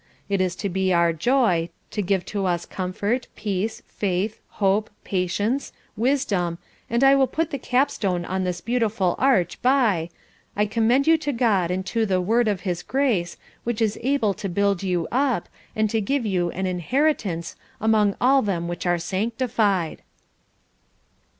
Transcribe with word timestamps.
It 0.29 0.41
is 0.41 0.55
to 0.55 0.67
be 0.67 0.91
our 0.91 1.13
joy, 1.13 1.69
to 1.91 2.01
give 2.01 2.25
to 2.25 2.47
us 2.47 2.65
comfort, 2.65 3.27
peace, 3.35 3.83
faith, 3.85 4.41
hope, 4.47 4.89
patience, 5.03 5.73
wisdom, 5.95 6.57
and 6.89 7.03
I 7.03 7.13
will 7.13 7.27
put 7.27 7.51
the 7.51 7.59
cap 7.59 7.91
stone 7.91 8.25
on 8.25 8.43
this 8.43 8.61
beautiful 8.61 9.13
arch 9.19 9.61
by 9.61 10.09
'I 10.55 10.65
commend 10.65 11.05
you 11.05 11.19
to 11.19 11.31
God 11.31 11.69
and 11.69 11.85
to 11.85 12.07
the 12.07 12.19
Word 12.19 12.47
of 12.47 12.61
His 12.61 12.81
grace, 12.81 13.37
which 13.63 13.79
is 13.79 13.99
able 14.01 14.33
to 14.33 14.49
build 14.49 14.81
you 14.81 15.07
up, 15.11 15.47
and 15.75 15.87
to 15.91 16.01
give 16.01 16.25
you 16.25 16.49
an 16.49 16.65
inheritance 16.65 17.55
among 17.79 18.15
all 18.19 18.41
them 18.41 18.67
which 18.67 18.87
are 18.87 18.97
sanctified.'" 18.97 20.01